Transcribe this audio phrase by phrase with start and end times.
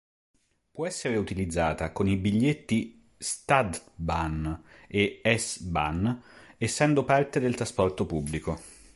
[0.71, 6.23] Può essere utilizzata con i biglietti Stadtbahn e S-Bahn
[6.57, 8.59] essendo parte del trasporto pubblico.